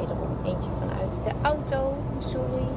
wederom 0.00 0.28
eentje 0.44 0.70
vanuit 0.80 1.24
de 1.24 1.30
auto, 1.42 1.92
sorry. 2.18 2.68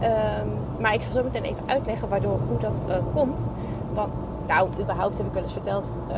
Ehm, 0.00 0.48
maar 0.78 0.94
ik 0.94 1.02
zal 1.02 1.12
zo 1.12 1.22
meteen 1.22 1.44
even 1.44 1.64
uitleggen 1.66 2.08
waardoor, 2.08 2.38
hoe 2.48 2.58
dat 2.58 2.82
uh, 2.88 2.94
komt. 3.14 3.46
Want, 3.92 4.12
nou, 4.46 4.68
überhaupt 4.80 5.18
heb 5.18 5.26
ik 5.26 5.32
wel 5.32 5.42
eens 5.42 5.52
verteld 5.52 5.92
uh, 6.08 6.16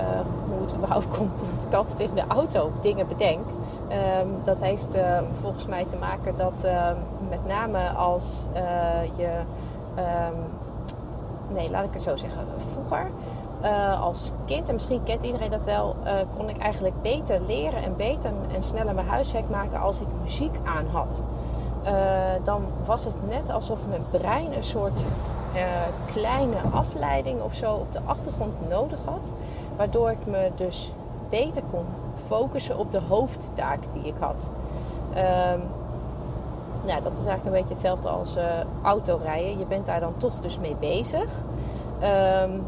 hoe 0.49 0.67
het 0.67 0.75
überhaupt 0.75 1.09
komt 1.19 1.39
dat 1.39 1.49
ik 1.69 1.75
altijd 1.75 2.01
in 2.01 2.15
de 2.15 2.25
auto 2.29 2.73
dingen 2.81 3.09
bedenk. 3.09 3.47
Um, 4.21 4.31
dat 4.45 4.61
heeft 4.61 4.97
uh, 4.97 5.19
volgens 5.41 5.67
mij 5.67 5.85
te 5.85 5.97
maken 5.97 6.37
dat 6.37 6.67
met 7.29 7.47
name 7.47 7.89
als 7.89 8.49
je... 9.17 9.31
nee, 11.53 11.71
laat 11.71 11.85
ik 11.85 11.93
het 11.93 12.03
zo 12.03 12.17
zeggen. 12.17 12.41
Vroeger 12.73 13.11
uh, 13.63 14.03
als 14.03 14.33
kind, 14.45 14.69
en 14.69 14.75
misschien 14.75 15.03
kent 15.03 15.25
iedereen 15.25 15.51
dat 15.51 15.65
wel, 15.65 15.97
uh, 16.05 16.13
kon 16.37 16.49
ik 16.49 16.59
eigenlijk 16.59 17.03
beter 17.03 17.41
leren 17.47 17.83
en 17.83 17.97
beter 17.97 18.31
en 18.55 18.63
sneller 18.63 18.95
mijn 18.95 19.09
huiswerk 19.09 19.51
maken 19.51 19.81
als 19.81 20.01
ik 20.01 20.07
muziek 20.23 20.57
aan 20.65 20.87
had. 20.87 21.23
Uh, 21.85 21.93
dan 22.45 22.65
was 22.85 23.05
het 23.05 23.29
net 23.29 23.51
alsof 23.51 23.87
mijn 23.89 24.05
brein 24.11 24.53
een 24.53 24.65
soort 24.65 25.07
kleine 26.13 26.57
afleiding 26.73 27.41
of 27.41 27.55
zo 27.55 27.75
op 27.75 27.93
de 27.93 28.01
achtergrond 28.05 28.69
nodig 28.69 28.99
had. 29.05 29.31
Waardoor 29.77 30.11
ik 30.11 30.27
me 30.27 30.51
dus 30.57 30.93
beter 31.31 31.63
kon 31.71 31.85
focussen 32.27 32.79
op 32.79 32.93
de 32.93 33.01
hoofdtaak 33.09 33.79
die 33.93 34.05
ik 34.05 34.15
had. 34.19 34.49
Um, 35.11 35.63
nou, 36.85 37.03
dat 37.03 37.13
is 37.13 37.27
eigenlijk 37.27 37.45
een 37.45 37.53
beetje 37.53 37.73
hetzelfde 37.75 38.09
als 38.09 38.37
autorijden. 38.83 39.59
Je 39.59 39.67
bent 39.67 39.87
daar 39.87 40.01
dan 40.01 40.15
toch 40.17 40.41
dus 40.41 40.59
mee 40.59 40.77
bezig. 40.81 41.31
Um, 42.43 42.67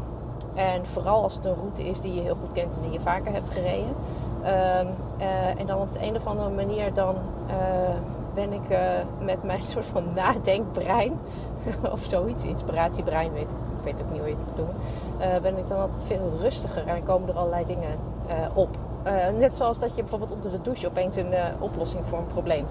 en 0.59 0.85
vooral 0.85 1.23
als 1.23 1.35
het 1.35 1.45
een 1.45 1.55
route 1.55 1.87
is 1.87 2.01
die 2.01 2.13
je 2.13 2.21
heel 2.21 2.35
goed 2.35 2.51
kent 2.51 2.75
en 2.75 2.81
die 2.81 2.91
je 2.91 2.99
vaker 2.99 3.31
hebt 3.31 3.49
gereden. 3.49 3.95
Um, 4.39 4.87
uh, 5.19 5.59
en 5.59 5.65
dan 5.65 5.81
op 5.81 5.91
de 5.91 6.05
een 6.05 6.15
of 6.15 6.27
andere 6.27 6.49
manier 6.49 6.93
dan 6.93 7.15
uh, 7.47 7.53
ben 8.33 8.53
ik 8.53 8.69
uh, 8.69 8.77
met 9.21 9.43
mijn 9.43 9.65
soort 9.73 9.85
van 9.85 10.03
nadenkbrein 10.15 11.19
of 11.93 11.99
zoiets, 12.03 12.43
inspiratiebrein, 12.43 13.33
weet, 13.33 13.51
ik 13.51 13.83
weet 13.83 14.01
ook 14.01 14.11
niet 14.11 14.19
hoe 14.19 14.29
je 14.29 14.35
het 14.35 14.45
moet 14.45 14.55
doen, 14.55 15.41
ben 15.41 15.57
ik 15.57 15.67
dan 15.67 15.79
altijd 15.79 16.05
veel 16.05 16.31
rustiger 16.41 16.87
en 16.87 17.03
komen 17.03 17.29
er 17.29 17.37
allerlei 17.37 17.65
dingen 17.65 17.97
op. 18.53 18.77
net 19.37 19.55
zoals 19.55 19.79
dat 19.79 19.95
je 19.95 20.01
bijvoorbeeld 20.01 20.31
onder 20.31 20.51
de 20.51 20.61
douche 20.61 20.87
opeens 20.87 21.15
een 21.15 21.33
oplossing 21.59 22.05
voor 22.05 22.17
een 22.17 22.27
probleem 22.27 22.65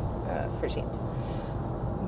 verzint. 0.59 1.01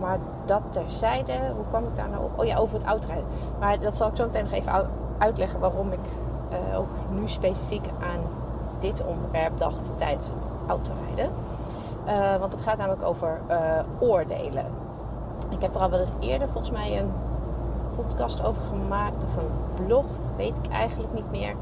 Maar 0.00 0.18
dat 0.44 0.62
terzijde, 0.70 1.32
hoe 1.32 1.66
kwam 1.68 1.84
ik 1.84 1.96
daar 1.96 2.08
nou 2.08 2.24
op? 2.24 2.38
Oh 2.38 2.44
ja, 2.44 2.56
over 2.56 2.78
het 2.78 2.86
autorijden. 2.86 3.26
Maar 3.58 3.80
dat 3.80 3.96
zal 3.96 4.08
ik 4.08 4.16
zo 4.16 4.24
meteen 4.24 4.44
nog 4.44 4.52
even 4.52 4.88
uitleggen 5.20 5.60
waarom 5.60 5.92
ik 5.92 5.98
uh, 6.52 6.78
ook 6.78 6.88
nu 7.10 7.28
specifiek 7.28 7.86
aan 7.86 8.20
dit 8.78 9.04
onderwerp 9.04 9.58
dacht 9.58 9.98
tijdens 9.98 10.28
het 10.28 10.48
autorijden. 10.68 11.30
Uh, 12.06 12.36
want 12.36 12.52
het 12.52 12.62
gaat 12.62 12.76
namelijk 12.76 13.02
over 13.02 13.40
uh, 13.50 13.58
oordelen. 13.98 14.64
Ik 15.48 15.62
heb 15.62 15.74
er 15.74 15.80
al 15.80 15.90
wel 15.90 16.00
eens 16.00 16.12
eerder 16.18 16.48
volgens 16.48 16.72
mij 16.72 16.98
een 16.98 17.10
podcast 17.96 18.44
over 18.44 18.62
gemaakt 18.62 19.24
of 19.24 19.36
een 19.36 19.84
blog, 19.86 20.04
dat 20.04 20.36
weet 20.36 20.54
ik 20.62 20.72
eigenlijk 20.72 21.12
niet 21.12 21.30
meer. 21.30 21.54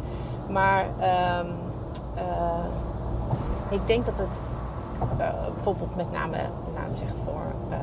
Maar 0.48 0.84
um, 1.40 1.52
ik 3.68 3.86
denk 3.86 4.06
dat 4.06 4.14
het 4.16 4.42
bijvoorbeeld 5.54 5.96
met 5.96 6.12
name, 6.12 6.36
laten 6.74 6.92
we 6.92 6.96
zeggen, 6.96 7.18
voor 7.24 7.74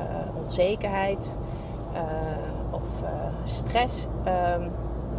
onzekerheid 0.44 1.30
of 2.70 2.82
stress. 3.44 4.08
Um, 4.26 4.70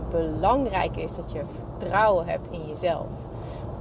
belangrijk 0.09 0.97
is 0.97 1.16
dat 1.16 1.31
je 1.31 1.41
vertrouwen 1.78 2.28
hebt 2.28 2.47
in 2.51 2.68
jezelf. 2.68 3.06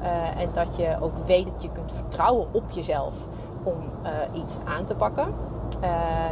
Uh, 0.03 0.41
en 0.41 0.48
dat 0.53 0.76
je 0.76 0.97
ook 1.00 1.26
weet 1.26 1.47
dat 1.47 1.62
je 1.62 1.69
kunt 1.72 1.92
vertrouwen 1.92 2.47
op 2.53 2.70
jezelf 2.70 3.14
om 3.62 3.75
uh, 4.04 4.41
iets 4.42 4.59
aan 4.65 4.84
te 4.84 4.94
pakken. 4.94 5.34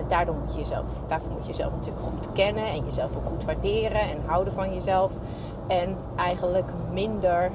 Daardoor 0.09 0.35
moet 0.35 0.53
je 0.53 0.59
jezelf, 0.59 0.87
daarvoor 1.07 1.31
moet 1.31 1.41
je 1.41 1.47
jezelf 1.47 1.73
natuurlijk 1.73 2.05
goed 2.05 2.33
kennen 2.33 2.65
en 2.65 2.85
jezelf 2.85 3.17
ook 3.17 3.27
goed 3.27 3.45
waarderen 3.45 4.01
en 4.01 4.17
houden 4.27 4.53
van 4.53 4.75
jezelf. 4.75 5.13
En 5.67 5.97
eigenlijk 6.17 6.71
minder 6.93 7.51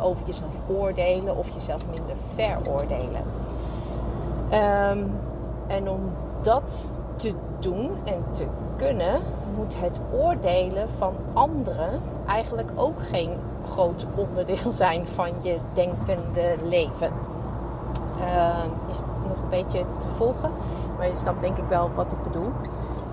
over 0.00 0.26
jezelf 0.26 0.56
oordelen 0.68 1.36
of 1.36 1.48
jezelf 1.48 1.86
minder 1.90 2.16
veroordelen. 2.34 3.22
Um, 4.52 5.10
en 5.66 5.88
om 5.88 6.00
dat 6.42 6.88
te 7.16 7.34
doen 7.58 7.90
en 8.04 8.24
te 8.32 8.46
kunnen, 8.76 9.20
moet 9.58 9.76
het 9.78 10.00
oordelen 10.12 10.88
van 10.98 11.14
anderen 11.32 12.00
eigenlijk 12.26 12.70
ook 12.74 13.02
geen 13.02 13.30
groot 13.70 14.06
onderdeel 14.14 14.72
zijn 14.84 15.06
van 15.06 15.30
je 15.40 15.56
denkende 15.72 16.54
leven. 16.64 17.10
Uh, 18.20 18.64
is 18.88 18.96
het 18.96 19.06
nog 19.28 19.42
een 19.42 19.48
beetje 19.50 19.84
te 19.98 20.08
volgen, 20.16 20.50
maar 20.96 21.08
je 21.08 21.16
snapt 21.16 21.40
denk 21.40 21.56
ik 21.56 21.68
wel 21.68 21.90
wat 21.94 22.12
ik 22.12 22.22
bedoel. 22.22 22.52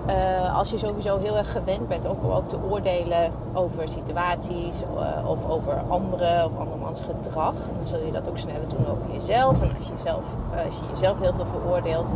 Uh, 0.06 0.56
als 0.58 0.70
je 0.70 0.78
sowieso 0.78 1.18
heel 1.18 1.36
erg 1.36 1.52
gewend 1.52 1.88
bent 1.88 2.06
ook, 2.06 2.24
ook 2.24 2.48
te 2.48 2.58
oordelen 2.70 3.32
over 3.52 3.88
situaties 3.88 4.82
uh, 4.82 5.28
of 5.30 5.48
over 5.48 5.82
anderen 5.88 6.44
of 6.44 6.58
andermans 6.58 7.00
gedrag, 7.00 7.54
dan 7.54 7.86
zul 7.86 8.04
je 8.04 8.12
dat 8.12 8.28
ook 8.28 8.38
sneller 8.38 8.68
doen 8.68 8.86
over 8.90 9.12
jezelf. 9.12 9.62
En 9.62 9.76
als 9.76 9.88
je, 9.88 9.96
zelf, 9.96 10.24
uh, 10.54 10.64
als 10.64 10.74
je 10.74 10.84
jezelf 10.90 11.20
heel 11.20 11.32
veel 11.32 11.46
veroordeelt, 11.46 12.08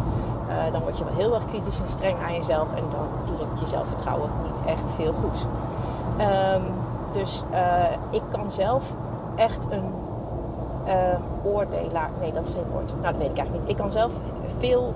dan 0.72 0.82
word 0.82 0.98
je 0.98 1.04
wel 1.04 1.14
heel 1.14 1.34
erg 1.34 1.46
kritisch 1.46 1.80
en 1.80 1.88
streng 1.88 2.18
aan 2.18 2.34
jezelf 2.34 2.74
en 2.74 2.82
dan 2.90 3.29
dat 3.48 3.60
je 3.60 3.66
zelfvertrouwen 3.66 4.30
niet 4.42 4.64
echt 4.66 4.92
veel 4.92 5.12
goed. 5.12 5.46
Um, 6.18 6.62
dus 7.12 7.44
ik 8.10 8.22
kan 8.30 8.50
zelf 8.50 8.94
echt 9.36 9.66
een 9.70 9.84
oordelaar, 11.42 12.10
nee 12.20 12.32
dat 12.32 12.44
is 12.44 12.50
geen 12.50 12.72
woord, 12.72 12.90
nou 13.00 13.02
dat 13.02 13.16
weet 13.16 13.30
ik 13.30 13.36
eigenlijk 13.36 13.60
niet. 13.60 13.68
Ik 13.68 13.76
kan 13.76 13.90
zelf 13.90 14.12
veel 14.58 14.94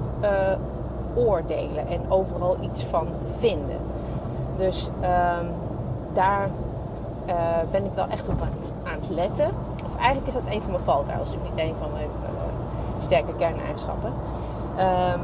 oordelen 1.15 1.89
en 1.89 2.01
overal 2.09 2.57
iets 2.61 2.85
van 2.85 3.07
vinden. 3.39 3.79
Dus 4.57 4.91
um, 5.01 5.51
daar 6.13 6.49
uh, 7.27 7.35
ben 7.71 7.85
ik 7.85 7.91
wel 7.95 8.07
echt 8.09 8.29
op 8.29 8.41
aan 8.41 8.99
het, 9.01 9.09
letten. 9.11 9.51
Of 9.85 9.97
eigenlijk 9.97 10.27
is 10.27 10.35
dat 10.35 10.43
een 10.51 10.63
van 10.63 10.71
mijn 10.71 10.85
valkuilen, 10.85 11.27
dus 11.27 11.37
niet 11.43 11.69
een 11.69 11.75
van 11.79 11.89
mijn 11.93 12.09
uh, 12.23 12.29
sterke 12.99 13.35
kerneigenschappen. 13.35 14.13
Um, 14.79 15.21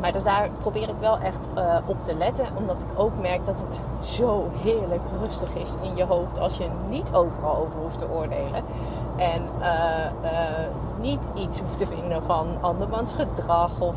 maar 0.00 0.12
dus 0.12 0.22
daar 0.22 0.48
probeer 0.60 0.88
ik 0.88 0.94
wel 1.00 1.18
echt 1.18 1.48
uh, 1.56 1.76
op 1.86 2.04
te 2.04 2.14
letten. 2.14 2.46
Omdat 2.54 2.82
ik 2.82 2.98
ook 3.00 3.12
merk 3.20 3.46
dat 3.46 3.54
het 3.68 3.80
zo 4.00 4.50
heerlijk 4.62 5.02
rustig 5.20 5.54
is 5.54 5.74
in 5.82 5.96
je 5.96 6.04
hoofd. 6.04 6.38
Als 6.38 6.56
je 6.56 6.68
niet 6.88 7.08
overal 7.12 7.56
over 7.56 7.80
hoeft 7.82 7.98
te 7.98 8.10
oordelen. 8.10 8.64
En 9.16 9.42
uh, 9.60 9.66
uh, 10.22 10.30
niet 11.00 11.30
iets 11.34 11.60
hoeft 11.60 11.78
te 11.78 11.86
vinden 11.86 12.22
van 12.22 12.46
andermans 12.60 13.12
gedrag 13.12 13.80
of 13.80 13.96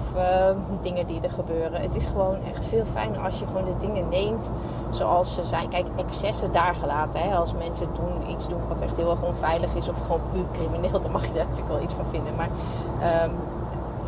dingen 0.82 1.08
die 1.08 1.22
er 1.22 1.32
gebeuren. 1.32 1.82
Het 1.82 1.96
is 1.96 2.06
gewoon 2.06 2.38
echt 2.54 2.66
veel 2.66 2.86
fijner 2.86 3.20
als 3.20 3.40
je 3.40 3.48
gewoon 3.48 3.66
de 3.66 3.78
dingen 3.78 4.10
neemt 4.10 4.52
zoals 4.92 5.36
ze 5.36 5.46
zijn. 5.46 5.70
Kijk, 5.70 5.88
excessen 5.96 6.52
daar 6.52 6.76
gelaten. 6.76 7.22
Hè? 7.22 7.36
Als 7.36 7.54
mensen 7.54 7.88
doen, 7.96 8.30
iets 8.30 8.48
doen 8.48 8.62
wat 8.68 8.82
echt 8.82 8.98
heel 8.98 9.10
erg 9.10 9.22
onveilig 9.22 9.76
is 9.76 9.90
of 9.90 9.96
gewoon 10.02 10.22
puur 10.32 10.46
crimineel, 10.52 11.02
dan 11.02 11.12
mag 11.12 11.26
je 11.26 11.34
daar 11.34 11.44
natuurlijk 11.44 11.74
wel 11.74 11.82
iets 11.82 11.94
van 11.94 12.06
vinden. 12.06 12.36
Maar 12.36 12.50
um, 13.24 13.32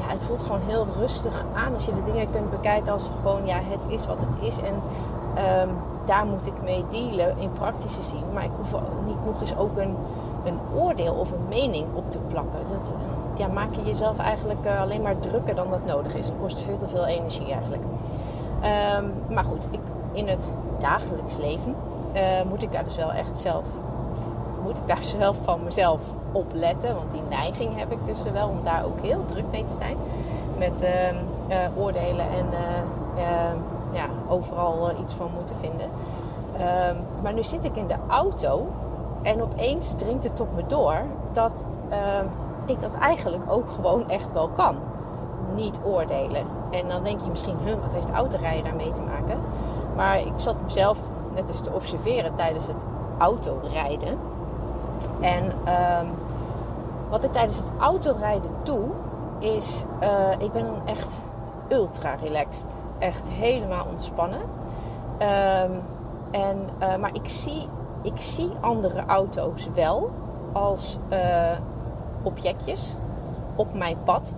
het 0.08 0.24
voelt 0.24 0.42
gewoon 0.42 0.62
heel 0.66 0.88
rustig 0.98 1.46
aan 1.54 1.74
als 1.74 1.86
je 1.86 1.94
de 1.94 2.12
dingen 2.12 2.32
kunt 2.32 2.50
bekijken 2.50 2.92
als 2.92 3.10
gewoon, 3.22 3.46
ja, 3.46 3.60
het 3.62 3.86
is 3.88 4.06
wat 4.06 4.18
het 4.20 4.48
is. 4.48 4.58
En 4.58 4.74
um, 5.64 5.70
daar 6.06 6.26
moet 6.26 6.48
ik 6.48 6.62
mee 6.64 6.86
dealen 6.90 7.38
in 7.38 7.54
praktische 7.54 8.04
zin. 8.04 8.24
Maar 8.34 8.44
ik 8.44 8.52
hoef 8.58 8.82
niet 9.06 9.26
nog 9.26 9.42
eens 9.42 9.58
ook 9.58 9.78
een, 9.78 9.96
een 10.46 10.60
oordeel 10.76 11.14
of 11.14 11.32
een 11.32 11.48
mening 11.48 11.86
op 11.94 12.12
te 12.12 12.20
plakken. 12.20 12.60
Dat 12.72 12.94
ja, 13.38 13.48
maak 13.48 13.74
je 13.74 13.84
jezelf 13.84 14.18
eigenlijk 14.18 14.66
uh, 14.66 14.82
alleen 14.82 15.02
maar 15.02 15.20
drukker 15.20 15.56
dan 15.56 15.70
dat 15.70 15.86
nodig 15.86 16.16
is. 16.16 16.28
En 16.28 16.34
kost 16.42 16.62
veel 16.62 16.78
te 16.78 16.88
veel 16.88 17.06
energie 17.06 17.52
eigenlijk. 17.52 17.84
Um, 19.00 19.34
maar 19.34 19.44
goed, 19.44 19.68
ik, 19.72 19.80
in 20.12 20.28
het 20.28 20.54
dagelijks 20.80 21.38
leven 21.38 21.76
uh, 22.14 22.22
moet 22.50 22.62
ik 22.62 22.72
daar 22.72 22.84
dus 22.84 22.96
wel 22.96 23.12
echt 23.12 23.38
zelf 23.38 23.64
moet 24.64 24.78
ik 24.78 24.88
daar 24.88 25.04
zelf 25.20 25.38
van 25.44 25.64
mezelf 25.64 26.02
op 26.32 26.46
letten. 26.54 26.96
Want 26.96 27.12
die 27.12 27.22
neiging 27.30 27.78
heb 27.78 27.92
ik 27.92 28.06
dus 28.06 28.24
wel 28.32 28.48
om 28.48 28.64
daar 28.64 28.86
ook 28.86 29.02
heel 29.02 29.26
druk 29.26 29.46
mee 29.52 29.66
te 29.66 29.76
zijn. 29.76 29.98
Met 30.58 30.82
uh, 30.82 31.10
uh, 31.10 31.78
oordelen 31.78 32.26
en 32.26 32.46
uh, 33.16 33.94
ja, 33.94 34.06
overal 34.28 34.92
iets 35.02 35.14
van 35.14 35.30
moeten 35.36 35.56
vinden. 35.60 35.90
Ehm, 36.58 36.96
maar 37.22 37.34
nu 37.34 37.44
zit 37.44 37.66
ik 37.66 37.76
in 37.76 37.88
de 37.88 37.96
auto 38.08 38.68
en 39.22 39.42
opeens 39.42 39.94
dringt 39.96 40.24
het 40.24 40.36
tot 40.36 40.56
me 40.56 40.64
door 40.68 41.02
dat 41.32 41.66
ehm, 41.90 42.26
ik 42.66 42.82
dat 42.82 42.96
eigenlijk 42.96 43.44
ook 43.52 43.70
gewoon 43.70 44.10
echt 44.10 44.32
wel 44.32 44.48
kan. 44.48 44.76
niet 45.56 45.80
oordelen. 45.84 46.46
En 46.72 46.88
dan 46.88 47.04
denk 47.04 47.22
je 47.22 47.30
misschien, 47.30 47.58
huh, 47.64 47.76
wat 47.82 47.94
heeft 47.94 48.12
autorijden 48.12 48.64
daarmee 48.64 48.92
te 48.92 49.02
maken? 49.02 49.40
Maar 49.96 50.20
ik 50.20 50.34
zat 50.36 50.56
mezelf 50.64 50.98
net 51.34 51.48
eens 51.48 51.62
te 51.62 51.72
observeren 51.74 52.36
tijdens 52.36 52.68
het 52.68 52.86
autorijden. 53.18 54.18
En 55.22 55.52
ehm, 55.66 56.06
wat 57.10 57.24
ik 57.24 57.32
tijdens 57.32 57.58
het 57.58 57.72
autorijden 57.80 58.52
doe, 58.64 58.90
is 59.40 59.86
uh, 60.02 60.32
ik 60.38 60.52
ben 60.52 60.66
echt 60.86 61.10
ultra 61.68 62.16
relaxed. 62.16 62.76
Echt 63.00 63.30
helemaal 63.30 63.86
ontspannen. 63.92 64.40
Um, 64.40 65.82
en, 66.32 66.70
uh, 66.82 66.96
maar 66.96 67.14
ik 67.14 67.28
zie, 67.28 67.68
ik 68.02 68.20
zie 68.22 68.52
andere 68.60 69.06
auto's 69.06 69.70
wel 69.74 70.12
als 70.52 70.98
uh, 71.10 71.52
objectjes 72.24 72.96
op 73.56 73.74
mijn 73.74 73.98
pad. 74.04 74.34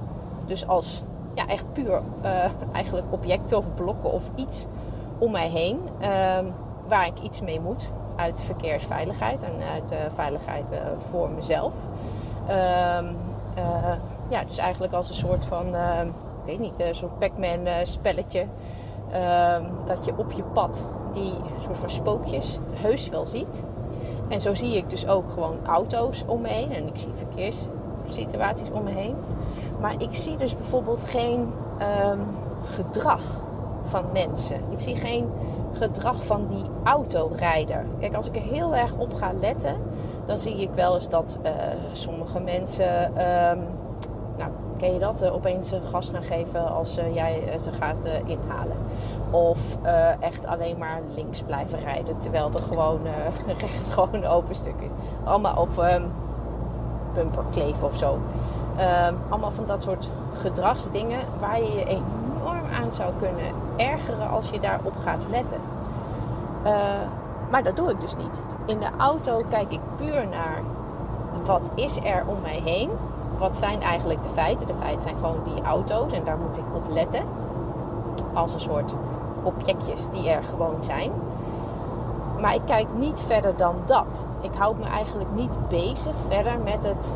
Dus 0.46 0.68
als 0.68 1.04
ja, 1.34 1.48
echt 1.48 1.74
puur 1.74 2.02
eigenlijk 2.72 3.08
objecten 3.10 3.58
of 3.58 3.74
blokken 3.74 4.12
of 4.12 4.32
iets 4.36 4.68
om 5.18 5.32
mij 5.32 5.50
heen. 5.50 5.80
Um, 6.38 6.54
waar 6.88 7.08
ik 7.08 7.20
iets 7.20 7.42
mee 7.42 7.60
moet. 7.62 7.92
Uit 8.16 8.42
verkeersveiligheid 8.42 9.42
en 9.42 9.54
uit 9.74 9.92
uh, 9.92 9.98
veiligheid 10.14 10.72
uh, 10.72 10.78
voor 10.98 11.30
mezelf. 11.30 11.74
Um, 12.50 13.16
ja, 14.30 14.44
dus 14.48 14.58
eigenlijk 14.58 14.94
als 14.94 15.10
een 15.10 15.16
soort 15.16 15.46
van, 15.46 15.68
ik 15.68 16.46
weet 16.46 16.60
niet, 16.60 16.80
een 16.80 16.96
soort 16.96 17.20
Pac-Man 17.20 17.68
spelletje. 17.84 18.40
Um, 18.40 19.68
dat 19.86 20.06
je 20.06 20.14
op 20.18 20.32
je 20.32 20.44
pad 20.44 20.86
die 21.12 21.34
soort 21.64 21.78
van 21.78 21.90
spookjes 21.90 22.60
heus 22.74 23.10
wel 23.10 23.26
ziet. 23.26 23.66
En 24.28 24.42
zo 24.42 24.54
zie 24.54 24.78
ik 24.78 24.90
dus 24.90 25.08
ook 25.08 25.30
gewoon 25.30 25.58
auto's 25.66 26.24
om 26.28 26.42
me 26.42 26.48
heen. 26.48 26.72
En 26.74 26.88
ik 26.88 26.98
zie 26.98 27.12
verkeerssituaties 27.14 28.72
om 28.72 28.84
me 28.84 28.92
heen. 28.92 29.16
Maar 29.82 30.02
ik 30.02 30.14
zie 30.14 30.38
dus 30.38 30.58
bijvoorbeeld 30.58 31.04
geen 31.04 31.54
gedrag 32.64 33.22
van 33.84 34.04
mensen. 34.14 34.58
Ik 34.70 34.80
zie 34.80 34.96
geen 34.96 35.30
gedrag 35.77 36.25
van 36.25 36.48
die 36.48 36.66
autorijder. 36.83 37.86
Kijk, 38.00 38.16
als 38.16 38.27
ik 38.27 38.36
er 38.36 38.42
heel 38.42 38.75
erg 38.75 38.94
op 38.98 39.13
ga 39.13 39.31
letten, 39.39 39.75
dan 40.25 40.39
zie 40.39 40.62
ik 40.62 40.69
wel 40.74 40.95
eens 40.95 41.10
dat 41.10 41.39
uh, 41.45 41.51
sommige 41.92 42.39
mensen, 42.39 43.06
um, 43.06 43.63
nou, 44.38 44.51
ken 44.77 44.94
je 44.94 45.00
dat, 45.00 45.24
uh, 45.24 45.33
opeens 45.33 45.74
gas 45.83 46.10
gaan 46.10 46.24
geven 46.24 46.68
als 46.68 46.98
uh, 46.98 47.13
jij 47.13 47.57
ze 47.62 47.72
gaat 47.72 48.06
inhalen. 48.25 48.77
Of 49.31 49.77
echt 50.19 50.45
alleen 50.45 50.77
maar 50.77 51.01
links 51.16 51.42
blijven 51.42 51.80
rijden, 51.80 52.18
terwijl 52.18 52.51
er 52.54 52.63
gewoon 52.63 53.00
rechts 53.62 53.89
gewoon 53.89 54.13
een 54.13 54.28
open 54.28 54.56
stuk 54.56 54.81
is. 54.81 54.92
Allemaal, 55.24 55.62
of 55.62 55.78
um, 55.78 56.12
bumper 57.13 57.44
kleven 57.51 57.88
of 57.88 57.98
zo. 57.98 58.13
Um, 58.13 59.18
allemaal 59.30 59.51
van 59.51 59.66
dat 59.66 59.81
soort 59.81 60.12
gedragsdingen 60.33 61.19
waar 61.39 61.62
je 61.62 61.71
je 61.71 61.86
aan 62.75 62.94
zou 62.94 63.13
kunnen 63.19 63.54
ergeren 63.77 64.30
als 64.30 64.50
je 64.50 64.60
daarop 64.60 64.95
gaat 65.04 65.24
letten. 65.30 65.60
Uh, 66.66 66.72
maar 67.50 67.63
dat 67.63 67.75
doe 67.75 67.89
ik 67.89 68.01
dus 68.01 68.16
niet. 68.16 68.44
In 68.66 68.80
de 68.80 68.89
auto 68.98 69.44
kijk 69.50 69.72
ik 69.72 69.80
puur 69.95 70.27
naar 70.27 70.62
wat 71.45 71.72
is 71.75 71.98
er 71.98 72.24
om 72.25 72.38
mij 72.42 72.62
heen. 72.63 72.89
Wat 73.38 73.57
zijn 73.57 73.81
eigenlijk 73.81 74.24
de 74.24 74.30
feiten? 74.30 74.68
De 74.68 74.74
feiten 74.80 75.01
zijn 75.01 75.16
gewoon 75.16 75.44
die 75.44 75.63
auto's 75.63 76.13
en 76.13 76.24
daar 76.24 76.38
moet 76.38 76.57
ik 76.57 76.75
op 76.75 76.89
letten. 76.89 77.24
Als 78.33 78.54
een 78.54 78.60
soort 78.60 78.95
objectjes 79.44 80.10
die 80.10 80.30
er 80.30 80.44
gewoon 80.44 80.78
zijn. 80.81 81.12
Maar 82.39 82.56
ik 82.56 82.62
kijk 82.66 82.88
niet 82.98 83.19
verder 83.19 83.57
dan 83.57 83.75
dat. 83.86 84.25
Ik 84.42 84.54
houd 84.57 84.78
me 84.78 84.86
eigenlijk 84.86 85.30
niet 85.33 85.68
bezig 85.68 86.13
verder 86.28 86.60
met 86.63 86.86
het 86.86 87.16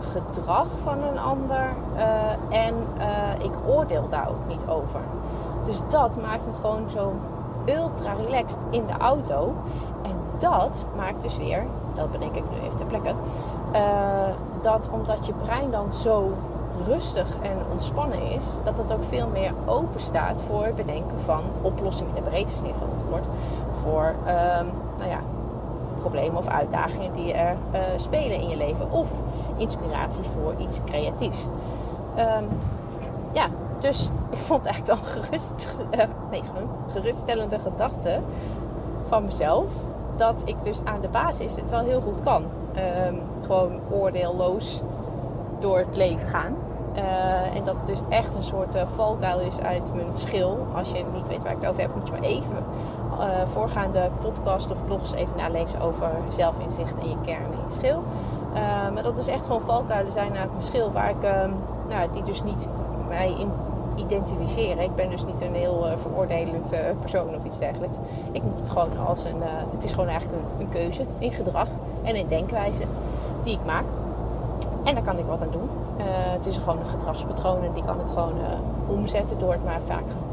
gedrag 0.00 0.66
van 0.82 1.02
een 1.02 1.18
ander. 1.18 1.68
Uh, 1.94 2.66
en 2.66 2.74
uh, 2.98 3.44
ik 3.44 3.52
oordeel 3.66 4.08
daar 4.08 4.28
ook 4.28 4.46
niet 4.48 4.62
over. 4.68 5.00
Dus 5.64 5.80
dat 5.88 6.10
maakt 6.22 6.46
me 6.46 6.54
gewoon 6.54 6.90
zo 6.90 7.12
ultra 7.66 8.12
relaxed 8.12 8.58
in 8.70 8.86
de 8.86 8.92
auto. 8.98 9.54
En 10.02 10.16
dat 10.38 10.84
maakt 10.96 11.22
dus 11.22 11.36
weer, 11.36 11.66
dat 11.94 12.10
bedenk 12.10 12.34
ik 12.34 12.44
nu 12.50 12.66
even 12.66 12.76
ter 12.76 12.86
plekke, 12.86 13.14
dat 14.60 14.88
omdat 14.92 15.26
je 15.26 15.32
brein 15.32 15.70
dan 15.70 15.92
zo 15.92 16.32
rustig 16.86 17.26
en 17.42 17.56
ontspannen 17.72 18.22
is, 18.22 18.44
dat 18.64 18.78
het 18.78 18.92
ook 18.92 19.04
veel 19.04 19.28
meer 19.28 19.52
open 19.64 20.00
staat 20.00 20.42
voor 20.42 20.64
het 20.64 20.74
bedenken 20.74 21.20
van 21.20 21.42
oplossingen 21.62 22.16
in 22.16 22.24
de 22.24 22.30
breedste 22.30 22.58
zin 22.58 22.74
van 22.74 22.88
het 22.94 23.04
woord. 23.08 23.26
Voor 23.82 24.04
um, 24.06 24.70
nou 24.96 25.10
ja, 25.10 25.18
problemen 26.02 26.36
of 26.36 26.48
uitdagingen 26.48 27.12
die 27.12 27.32
er 27.32 27.56
uh, 27.72 27.80
spelen 27.96 28.40
in 28.40 28.48
je 28.48 28.56
leven. 28.56 28.90
Of 28.90 29.08
inspiratie 29.56 30.24
voor 30.24 30.54
iets 30.58 30.80
creatiefs. 30.84 31.46
Um, 32.18 32.48
ja, 33.32 33.46
dus 33.78 34.10
ik 34.30 34.38
vond 34.38 34.66
eigenlijk 34.66 35.00
wel 35.00 35.12
gerust, 35.12 35.76
uh, 35.90 36.04
nee, 36.30 36.42
geruststellende 36.92 37.58
gedachte 37.58 38.20
van 39.08 39.24
mezelf. 39.24 39.64
Dat 40.16 40.42
ik 40.44 40.56
dus 40.62 40.80
aan 40.84 41.00
de 41.00 41.08
basis 41.08 41.56
het 41.56 41.70
wel 41.70 41.80
heel 41.80 42.00
goed 42.00 42.22
kan. 42.24 42.44
Um, 43.06 43.20
gewoon 43.46 43.80
oordeelloos 43.90 44.82
door 45.58 45.78
het 45.78 45.96
leven 45.96 46.28
gaan. 46.28 46.54
Uh, 46.96 47.56
en 47.56 47.64
dat 47.64 47.76
het 47.76 47.86
dus 47.86 48.00
echt 48.08 48.34
een 48.34 48.42
soort 48.42 48.76
valkuil 48.96 49.40
is 49.40 49.60
uit 49.60 49.94
mijn 49.94 50.16
schil. 50.16 50.66
Als 50.74 50.90
je 50.90 51.04
niet 51.14 51.28
weet 51.28 51.42
waar 51.42 51.52
ik 51.52 51.60
het 51.60 51.70
over 51.70 51.82
heb, 51.82 51.94
moet 51.94 52.06
je 52.06 52.12
maar 52.12 52.22
even 52.22 52.56
uh, 53.22 53.46
voorgaande 53.46 54.10
podcast 54.20 54.70
of 54.70 54.84
blogs 54.84 55.12
even 55.12 55.36
nalezen 55.36 55.80
over 55.80 56.10
zelfinzicht 56.28 56.98
en 56.98 57.08
je 57.08 57.16
kern 57.24 57.44
en 57.44 57.58
je 57.68 57.74
schil. 57.74 58.02
maar 58.94 59.02
dat 59.02 59.18
is 59.18 59.26
echt 59.26 59.46
gewoon 59.46 59.60
valkuilen 59.60 60.12
zijn 60.12 60.36
uit 60.36 60.50
mijn 60.50 60.62
schil, 60.62 60.92
waar 60.92 61.10
ik, 61.10 61.22
nou, 61.88 62.08
die 62.12 62.22
dus 62.22 62.42
niet 62.42 62.68
mij 63.08 63.34
in 63.38 63.50
identificeren. 63.96 64.82
Ik 64.82 64.94
ben 64.94 65.10
dus 65.10 65.24
niet 65.24 65.40
een 65.40 65.54
heel 65.54 65.86
veroordelend 65.96 66.74
persoon 67.00 67.34
of 67.34 67.44
iets 67.44 67.58
dergelijks. 67.58 67.96
Ik 68.32 68.42
moet 68.42 68.60
het 68.60 68.70
gewoon 68.70 69.06
als 69.06 69.24
een, 69.24 69.42
het 69.74 69.84
is 69.84 69.90
gewoon 69.90 70.08
eigenlijk 70.08 70.42
een, 70.42 70.60
een 70.60 70.68
keuze 70.68 71.04
in 71.18 71.32
gedrag 71.32 71.68
en 72.02 72.16
in 72.16 72.26
denkwijze 72.28 72.82
die 73.42 73.52
ik 73.52 73.64
maak. 73.66 73.84
En 74.84 74.94
daar 74.94 75.04
kan 75.04 75.18
ik 75.18 75.24
wat 75.26 75.42
aan 75.42 75.50
doen. 75.50 75.68
Uh, 75.98 76.04
het 76.08 76.46
is 76.46 76.56
gewoon 76.56 76.78
een 76.78 76.86
gedragspatroon 76.86 77.64
en 77.64 77.72
die 77.72 77.84
kan 77.84 78.00
ik 78.00 78.06
gewoon 78.08 78.34
uh, 78.38 78.96
omzetten 78.98 79.38
door 79.38 79.52
het 79.52 79.64
maar 79.64 79.80
vaak 79.86 80.04
uh, 80.06 80.31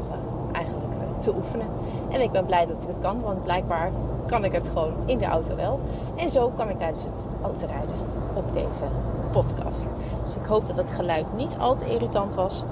te 1.20 1.34
oefenen. 1.34 1.66
En 2.08 2.20
ik 2.20 2.30
ben 2.30 2.46
blij 2.46 2.66
dat 2.66 2.82
ik 2.82 2.88
het 2.88 2.98
kan, 3.00 3.20
want 3.20 3.42
blijkbaar 3.42 3.90
kan 4.26 4.44
ik 4.44 4.52
het 4.52 4.68
gewoon 4.68 4.92
in 5.04 5.18
de 5.18 5.24
auto 5.24 5.56
wel. 5.56 5.80
En 6.16 6.30
zo 6.30 6.52
kan 6.56 6.68
ik 6.68 6.78
tijdens 6.78 7.04
het 7.04 7.26
autorijden 7.42 7.94
op 8.34 8.52
deze 8.52 8.84
podcast. 9.30 9.86
Dus 10.24 10.36
ik 10.36 10.44
hoop 10.44 10.66
dat 10.66 10.76
het 10.76 10.90
geluid 10.90 11.26
niet 11.36 11.56
al 11.58 11.76
te 11.76 11.90
irritant 11.90 12.34
was. 12.34 12.64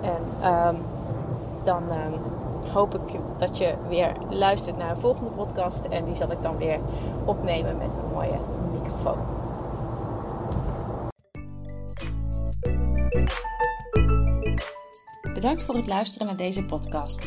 En 0.00 0.50
um, 0.52 0.76
dan 1.64 1.82
um, 1.82 2.20
hoop 2.72 2.94
ik 2.94 3.18
dat 3.36 3.58
je 3.58 3.74
weer 3.88 4.12
luistert 4.28 4.76
naar 4.76 4.90
een 4.90 4.96
volgende 4.96 5.30
podcast. 5.30 5.84
En 5.84 6.04
die 6.04 6.14
zal 6.14 6.30
ik 6.30 6.42
dan 6.42 6.56
weer 6.56 6.78
opnemen 7.24 7.76
met 7.76 7.86
een 7.86 8.12
mooie 8.12 8.38
microfoon. 8.72 9.18
Bedankt 15.34 15.64
voor 15.64 15.74
het 15.74 15.86
luisteren 15.86 16.26
naar 16.26 16.36
deze 16.36 16.64
podcast. 16.64 17.26